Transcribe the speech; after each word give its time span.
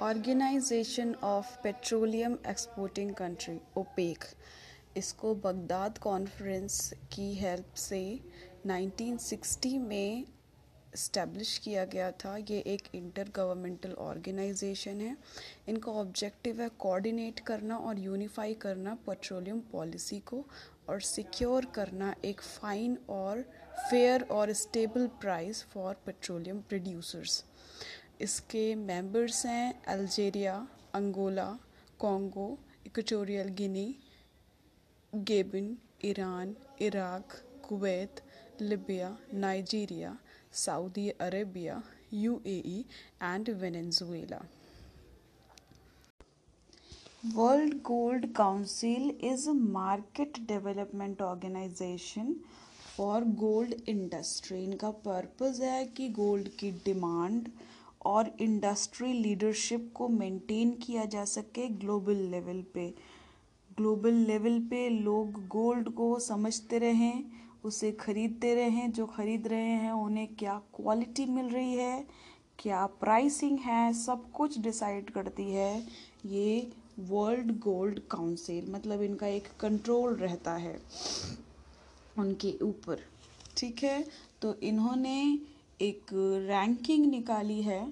Organization 0.00 1.14
of 1.14 1.46
petroleum 1.62 2.36
exporting 2.46 3.14
country, 3.14 3.58
OPEC. 3.76 4.24
इसको 4.96 5.34
Baghdad 5.34 5.98
conference 5.98 6.94
की 7.12 7.34
help 7.34 7.74
से 7.74 8.20
1960 8.66 9.78
में 9.78 10.24
इस्टेब्लिश 10.94 11.56
किया 11.58 11.84
गया 11.84 12.10
था। 12.10 12.36
ये 12.36 12.58
एक 12.66 12.88
इंटर 12.94 13.28
गवर्नमेंटल 13.36 13.92
ऑर्गेनाइजेशन 13.92 15.00
है। 15.00 15.16
इनका 15.68 15.92
ऑब्जेक्टिव 15.92 16.62
है 16.62 16.68
कोऑर्डिनेट 16.78 17.40
करना 17.40 17.76
और 17.76 17.98
यूनिफाई 17.98 18.54
करना 18.54 18.94
पेट्रोलियम 19.06 19.60
पॉलिसी 19.72 20.20
को 20.20 20.44
और 20.88 21.00
सिक्योर 21.00 21.64
करना 21.64 22.14
एक 22.24 22.40
फाइन 22.40 22.98
और 23.10 23.42
फेयर 23.90 24.22
और 24.22 24.52
stable 24.52 25.06
price 25.20 25.64
for 25.64 25.94
petroleum 26.06 26.60
producers. 26.60 27.44
इसके 28.20 28.74
मेंबर्स 28.74 29.44
हैं 29.46 29.82
Algeria 29.88 30.54
Angola 30.94 31.46
Congo 32.00 32.46
Equatorial 32.86 33.48
Guinea 33.58 33.86
Gabon 35.12 35.76
Iran 36.04 36.54
Iraq 36.82 37.40
Kuwait 37.68 38.22
Libya 38.62 39.16
Nigeria 39.34 40.16
Arabia, 41.20 41.82
UAE, 42.12 42.84
and 43.20 43.48
Venezuela. 43.48 44.40
World 47.34 47.82
Gold 47.82 48.34
Council 48.34 49.16
is 49.20 49.48
a 49.48 49.54
market 49.54 50.46
development 50.46 51.20
organization 51.22 52.36
for 52.96 53.24
gold 53.38 53.74
industry 53.88 54.62
इनका 54.64 54.90
purpose 55.04 55.62
है 55.62 55.84
कि 55.96 56.08
gold 56.18 56.48
की 56.58 56.70
demand 56.84 57.48
और 58.06 58.36
industry 58.40 59.12
leadership 59.12 59.90
को 59.94 60.08
maintain 60.08 60.70
किया 60.70 61.04
जा 61.04 61.24
सके 61.24 61.68
global 61.68 62.16
level 62.16 62.64
पे। 62.74 62.94
ग्लोबल 63.76 64.14
लेवल 64.14 64.60
पे 64.60 64.88
लोग 64.88 65.48
गोल्ड 65.48 65.88
को 65.88 66.18
समझते 66.18 66.78
रहें, 66.78 67.24
उसे 67.64 67.92
खरीदते 67.92 68.54
रहें, 68.54 68.92
जो 68.92 69.06
खरीद 69.06 69.48
रहे 69.48 69.70
हैं, 69.70 69.92
उन्हें 69.92 70.34
क्या 70.34 70.62
क्वालिटी 70.74 71.26
मिल 71.26 71.46
रही 71.46 71.74
है, 71.74 72.06
क्या 72.58 72.86
प्राइसिंग 72.86 73.58
है, 73.58 73.92
सब 73.92 74.30
कुछ 74.32 74.58
डिसाइड 74.58 75.10
करती 75.10 75.50
है। 75.50 75.86
ये 76.26 76.72
वर्ल्ड 77.00 77.58
गोल्ड 77.58 78.00
काउंसिल 78.00 78.72
मतलब 78.72 79.02
इनका 79.02 79.26
एक 79.26 79.48
कंट्रोल 79.60 80.14
रहता 80.14 80.52
है 80.52 80.82
उनके 82.18 82.58
ऊपर। 82.62 83.00
ठीक 83.56 83.84
है? 83.84 84.06
तो 84.42 84.54
इन्होंने 84.54 85.38
एक 85.80 86.06
रैंकिंग 86.48 87.06
निकाली 87.06 87.60
है 87.62 87.82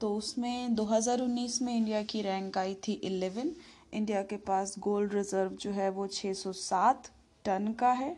तो 0.00 0.14
उसमें 0.16 0.76
2019 0.76 1.60
में 1.62 1.74
इंडिया 1.76 2.02
की 2.02 2.22
रैंक 2.22 2.58
आई 2.58 2.74
थी 2.86 3.00
11 3.04 3.50
इंडिया 3.94 4.22
के 4.22 4.36
पास 4.46 4.74
गोल्ड 4.78 5.14
रिज़र्व 5.14 5.56
जो 5.56 5.70
है 5.70 5.88
वो 5.90 6.06
607 6.08 7.10
टन 7.44 7.72
का 7.80 7.90
है। 7.92 8.12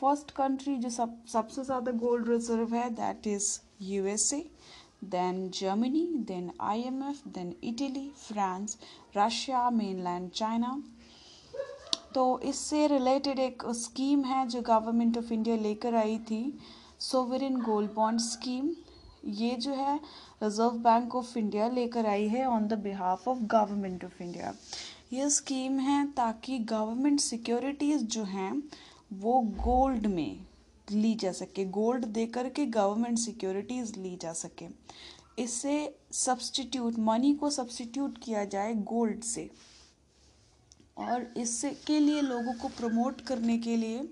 फ़र्स्ट 0.00 0.30
कंट्री 0.30 0.76
जो 0.76 0.90
सब, 0.90 1.16
सबसे 1.26 1.64
ज़्यादा 1.64 1.92
गोल्ड 1.94 2.28
रिज़र्व 2.28 2.74
है 2.74 2.88
that 2.94 3.26
is 3.26 3.58
USA 3.82 4.44
then 5.06 5.48
Germany 5.54 6.06
then 6.28 6.50
IMF 6.60 7.26
then 7.28 7.54
Italy 7.64 8.08
France 8.18 8.78
Russia 9.16 9.68
mainland 9.72 10.30
China 10.30 10.82
तो 12.14 12.40
इससे 12.44 12.86
रिलेटेड 12.88 13.38
एक 13.38 13.62
स्कीम 13.76 14.24
है 14.24 14.46
जो 14.48 14.62
गवर्नमेंट 14.64 15.18
ऑफ़ 15.18 15.32
इंडिया 15.32 15.56
लेकर 15.56 15.94
आई 15.94 16.18
थी। 16.30 16.42
सोवरिन 17.00 17.60
गोल्ड 17.60 17.90
बॉन्ड 17.94 18.20
स्कीम 18.20 18.70
ये 19.24 19.54
जो 19.56 19.74
है 19.74 19.96
रिज़र्व 20.42 20.78
बैंक 20.78 21.14
ऑफ़ 21.14 21.38
इंडिया 21.38 21.68
लेकर 21.68 22.06
आई 22.06 22.28
है 22.28 22.44
on 22.46 22.66
the 22.68 22.78
behalf 22.78 23.28
of 23.28 23.38
government 23.38 24.04
of 24.04 24.22
India 24.22 24.54
ये 25.12 25.28
स्कीम 25.30 25.78
है 25.78 26.06
ताकि 26.12 26.58
गवर्नमेंट 26.58 27.20
सिक्योरिटीज़ 27.20 28.04
जो 28.04 28.24
हैं, 28.24 28.62
वो 29.12 29.40
गोल्ड 29.40 30.06
में 30.06 30.46
ली 30.92 31.14
जा 31.14 31.32
सके। 31.32 31.64
गोल्ड 31.64 32.04
दे 32.04 32.26
करके 32.26 32.66
गवर्नमेंट 32.66 33.18
सिक्योरिटीज़ 33.18 33.94
ली 33.98 34.16
जा 34.22 34.32
सके। 34.32 34.66
इससे 35.42 35.94
सब्सटीट्यूट 36.12 36.98
मनी 36.98 37.34
को 37.34 37.50
सब्सटीट्यूट 37.50 38.18
किया 38.18 38.44
जाए 38.44 38.74
गोल्ड 38.74 39.22
से। 39.22 39.50
और 40.98 41.32
इससे 41.36 41.70
के 41.86 41.98
लिए 42.00 42.20
लोगों 42.20 42.52
को 42.52 42.68
प्रमोट 42.68 43.20
करने 43.20 43.58
के 43.58 43.76
लिए 43.76 44.08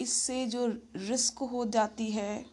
इससे 0.00 0.46
जो 0.46 0.66
रिस्क 0.96 1.38
हो 1.42 1.64
जाती 1.64 2.10
है, 2.10 2.44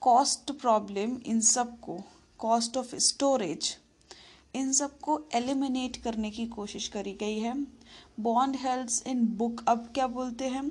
कॉस्ट 0.00 0.52
प्रॉब्लम 0.52 1.16
इन 1.26 1.40
सबको 1.40 1.98
कॉस्ट 2.38 2.76
ऑफ़ 2.76 2.94
स्टोरेज, 2.96 3.76
इन 4.54 4.72
सबको 4.72 5.20
एलिमिनेट 5.34 5.96
करने 5.96 6.30
की 6.30 6.46
कोशिश 6.46 6.88
करी 6.88 7.12
गई 7.12 7.38
है। 7.38 7.54
बॉन्ड 8.20 8.56
हेल्थ 8.56 9.02
इन 9.06 9.26
बुक, 9.26 9.64
अब 9.68 9.90
क्या 9.94 10.06
बोलते 10.06 10.48
हैं? 10.48 10.70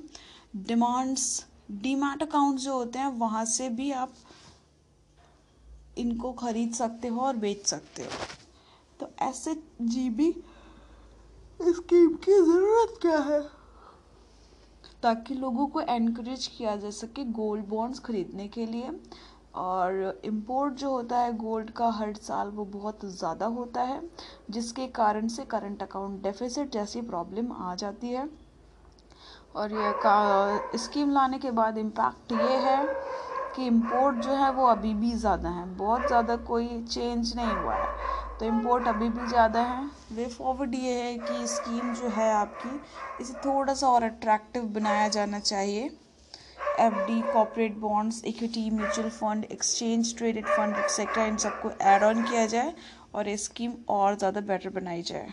डिमांड्स 0.56 1.46
डीमैट 1.70 2.22
अकाउंट 2.22 2.58
जो 2.58 2.72
होते 2.72 2.98
हैं, 2.98 3.06
वहाँ 3.06 3.44
से 3.44 3.68
भी 3.68 3.90
आप 3.92 4.14
इनको 5.98 6.32
खरीद 6.32 6.74
सकते 6.74 7.08
हो 7.08 7.20
और 7.20 7.36
बेच 7.36 7.66
सकते 7.66 8.02
हो। 8.02 8.10
तो 9.00 9.10
ऐसे 9.20 9.54
जी 9.82 10.10
बी 10.10 10.30
स्कीम 11.60 12.14
की 12.14 12.32
ज़रूरत 12.32 12.98
क्या 13.02 13.18
है? 13.18 13.57
ताकि 15.02 15.34
लोगों 15.34 15.66
को 15.66 15.80
एनकरेज 15.80 16.46
किया 16.48 16.76
जा 16.76 16.90
सके 16.92 17.24
गोल्ड 17.32 17.66
बॉन्ड्स 17.68 17.98
खरीदने 18.00 18.48
के 18.48 18.66
लिए। 18.66 18.90
और 19.56 20.20
इम्पोर्ट 20.24 20.74
जो 20.74 20.90
होता 20.90 21.18
है 21.18 21.32
गोल्ड 21.36 21.70
का 21.70 21.88
हर 21.90 22.12
साल 22.14 22.48
वो 22.48 22.64
बहुत 22.66 23.04
ज़्यादा 23.06 23.46
होता 23.48 23.82
है, 23.82 24.02
जिसके 24.50 24.86
कारण 24.88 25.28
से 25.28 25.44
करंट 25.44 25.82
अकाउंट 25.82 26.22
डेफिसिट 26.22 26.72
जैसी 26.72 27.00
प्रॉब्लम 27.02 27.52
आ 27.52 27.74
जाती 27.74 28.08
है। 28.08 28.28
और 29.56 29.72
ये 29.72 29.92
का 30.02 30.76
स्कीम 30.76 31.10
लाने 31.10 31.38
के 31.38 31.50
बाद 31.52 31.78
इम्पैक्ट 31.78 32.32
ये 32.32 32.56
है 32.58 32.78
कि 33.58 33.66
इम्पोर्ट 33.66 34.16
जो 34.16 34.34
है 34.34 34.50
वो 34.52 34.66
अभी 34.66 34.92
भी 34.94 35.10
ज़्यादा 35.12 35.50
है। 35.50 35.64
बहुत 35.76 36.06
ज़्यादा 36.06 36.34
कोई 36.48 36.66
चेंज 36.84 37.32
नहीं 37.36 37.54
हुआ 37.54 37.74
है। 37.74 37.86
तो 38.38 38.46
इम्पोर्ट 38.46 38.88
अभी 38.88 39.08
भी 39.08 39.26
ज़्यादा 39.26 39.62
है। 39.62 39.88
वे 40.12 40.26
फॉरवर्ड 40.28 40.74
ये 40.74 40.92
है 40.94 41.14
कि 41.18 41.46
स्कीम 41.48 41.92
जो 41.92 42.08
है 42.10 42.30
आपकी, 42.32 42.80
इसे 43.20 43.34
थोड़ा 43.44 43.74
सा 43.74 43.88
और 43.88 44.02
अट्रैक्टिव 44.04 44.64
बनाया 44.74 45.08
जाना 45.08 45.40
चाहिए। 45.40 45.90
F 46.80 46.94
D 47.06 47.20
corporate 47.32 47.76
bonds 47.78 48.24
equity 48.26 48.68
mutual 48.70 49.08
fund 49.10 49.44
exchange 49.46 50.16
traded 50.18 50.46
fund 50.46 50.76
etcetera 50.76 51.24
इन 51.24 51.36
सबको 51.38 51.70
एड 51.86 52.02
ऑन 52.04 52.22
किया 52.22 52.46
जाए 52.46 52.74
और 53.14 53.28
ये 53.28 53.36
स्कीम 53.38 53.72
और 53.90 54.18
ज़्यादा 54.18 54.40
बेटर 54.42 54.70
बनाई 54.70 55.02
जाए। 55.02 55.32